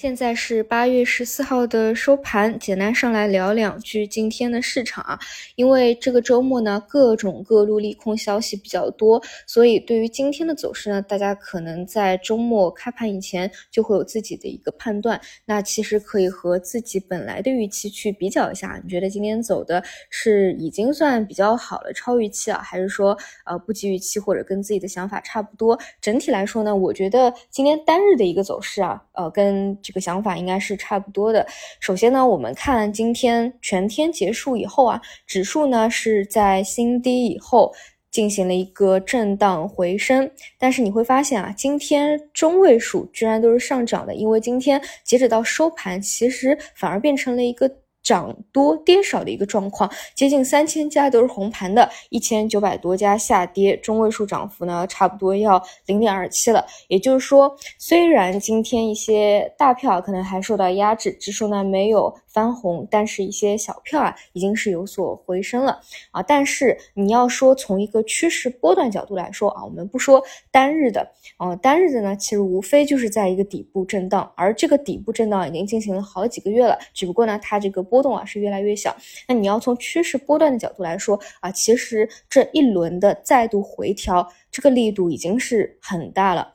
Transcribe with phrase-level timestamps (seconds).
[0.00, 5.18] 现在是八月十四号的收盘，简单上来聊两句今天的市场啊。
[5.56, 15.20] 因为这个周末呢，各种各路利空消息比较多，所以对于今天的走势呢，大家可能在周末开盘以前就会有自己的一个判断。
[15.44, 23.14] 那其实可以和自己本来的预期去比较一下，你觉得今天走的是已经算比较好了，超预期啊，还是说
[23.44, 25.78] 呃不及预期，或者跟自己的想法差不多？
[26.00, 29.78] 整体来说呢，我觉得今天单日的一个走势啊，呃跟。
[29.90, 31.44] 这个想法应该是差不多的。
[31.80, 37.74] 首先呢，我们看今天全天结束以后啊，指数呢是在新低以后
[38.12, 47.68] 进行了一个震荡回升，但是你会发现啊，今天中位数居然都是上涨的，因为今天截止到收盘，其实反而变成了一个。
[48.02, 56.64] 涨多跌少的一个状况，接近三千家都是红盘的，一千九百多家下跌，中位数涨幅呢，差不多要零点二七了。
[56.88, 62.14] 也就是说，虽然今天一些大票可能还受到压制，指数呢没有。
[62.32, 65.80] 翻红，但是一些小票啊，已经是有所回升了
[66.12, 66.22] 啊。
[66.22, 78.94] 但是你要说从一个趋势波段角度来说啊，我们不说单日的啊，单日的呢，其实无非就是在一个底部震荡，而这个底部震荡已经进行了好几个月了，只不过呢，它这个波动啊是越来越小。
[79.26, 86.54] 那你要从趋势波段的角度来说啊，其实这一轮的再度回调，这个力度已经是很大了。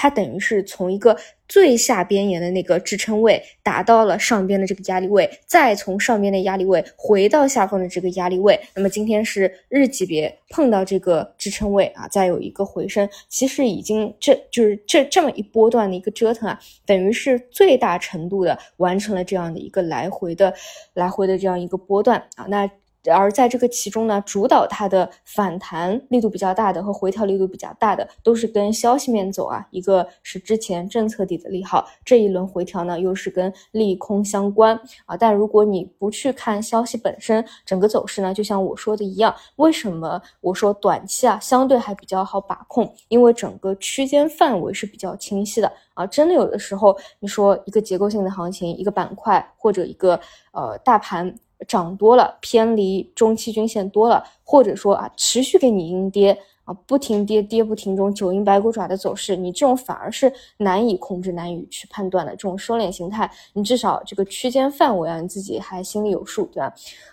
[0.00, 1.14] 它等于是从一个
[1.46, 8.58] 最下边沿的那个支撑位达到了上边的这个压力位，再从上边的压力位回到下方的这个压力位。
[8.74, 20.54] 那么今天是日级别碰到这个支撑位啊，再有一个回升，其实已经这就是这这么一波段的一个折腾啊，等于是最大程度的完成了这样的一个来回的
[20.94, 22.70] 来回的这样一个波段啊，那。
[23.06, 29.66] 而在这个其中呢，主导它的反弹力度比较大的和回调力度比较大的，都是跟消息面走啊。
[29.70, 35.16] 一个是之前政策底的利好，这一轮回调呢又是跟利空相关啊。
[35.16, 42.92] 但如果你不去看消息本身，整个走势呢，就像我说的一样，为什么我说短期啊相对还比较好把控？
[43.08, 46.06] 因为整个区间范围是比较清晰的啊。
[46.06, 50.20] 真的有的时候，你说一个结构性的行情，一个板块或者一个
[50.52, 51.34] 呃大盘。
[51.66, 56.38] 涨多了，偏离中期均线多了，或者说啊，持续给你阴跌。
[56.86, 66.72] 不停跌，跌不停，中九阴白骨爪的走势，你这种反而是难以控制、难以去判断的这种收敛形态，你至少这个区间范围啊，你自己还心里有数，对吧？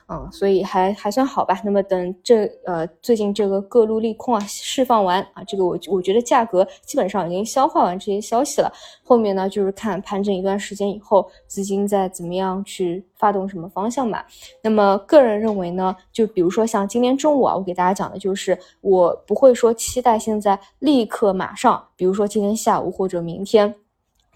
[0.10, 1.60] 嗯，所以还还算好吧。
[1.66, 8.72] 那么等这呃最近这个各路利空啊释放完啊，这个我我觉得价格基本上已经消化完这些消息了，
[9.04, 14.26] 后面呢就是看盘整一段时间以后，资金再怎么样去发动什么方向吧。
[14.62, 19.47] 那么个人认为呢，就比如说像今天中午啊，我给大家讲的就是我不会。
[19.48, 23.74] 会说期待现在立刻马上，比如说今天下午或者明天。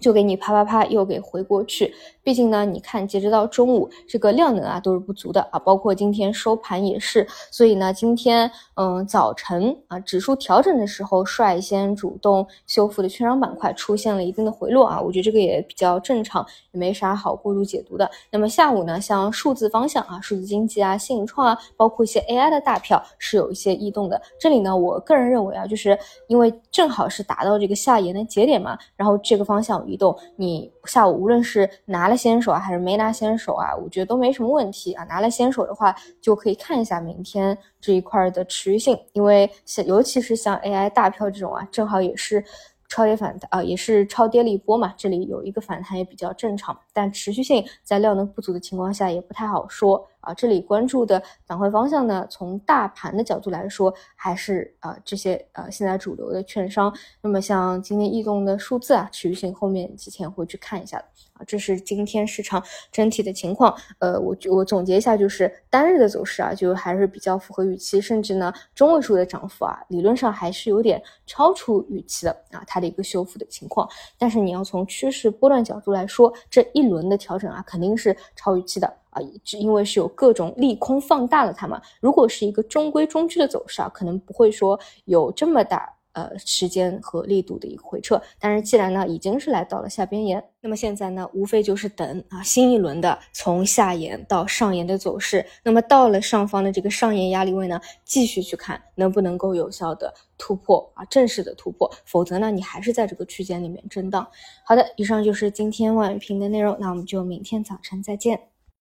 [0.02, 18.10] 就给你啪啪啪又给回过去，毕竟呢，你看截止到中午这个量能啊都是不足的啊，包括今天收盘也是，所以呢，今天嗯早晨啊指数调整的时候率先主动修复的券商板块出现了一定的回落啊，我觉得这个也比较正常，也没啥好过度解读的。
[18.28, 24.20] 那么下午呢，像数字方向啊，数字经济啊、信创啊，包括一些 AI 的大票是有一些异动的。
[24.40, 25.96] 这里呢，我个人认为啊，就是
[26.26, 29.86] 因为正好是达到这个下沿的节点嘛，然后这个方向。
[29.92, 35.04] 移动，你下午无论是拿了先手啊，还是没拿先手啊，我觉得都没什么问题啊。
[35.04, 42.42] 拿了先手的话，就可以看一下明天这一块的持续性，因为像尤其是像 AI 大票这种啊，正好也是
[42.88, 50.08] 超跌反弹啊，也是超跌了一波嘛，这里有一个反弹也比较正常，但持续性在量能不足的情况下也不太好说。
[50.22, 56.92] 啊，这里关注的板块方向呢，从大盘的角度来说，还是啊这些呃现在主流的券商。
[57.20, 61.44] 那么像今天异动的数字啊，持续性后面几天会去看一下的啊。
[61.46, 63.76] 这是今天市场整体的情况。
[63.98, 73.88] 呃，我我总结一下，就是单日的走势啊，就还是比较符合预期，甚至呢中位数的涨幅啊，理论上还是有点超出预期的啊，它的一个修复的情况。
[74.16, 79.01] 但是你要从趋势波段角度来说，这一轮的调整啊，肯定是超预期的。
[79.12, 81.80] 啊，只因为是有各种利空放大了它嘛。
[82.00, 88.20] 如果是一个中规中矩的走势啊，可能不会说有这么大呃时间和力度的一个回撤。
[88.38, 95.44] 但是既然呢已经是来到了下边沿，那么现在呢无非就是等啊新一轮的从下沿到上沿的走势。
[95.62, 104.26] 那么到了上方的这个上沿压力位呢，继续去看能不能够有效的突破啊正式的突破，否则呢你还是在这个区间里面震荡。
[104.64, 108.51] 好的，以上就是今天万语评的内容，那我们就明天早晨再见。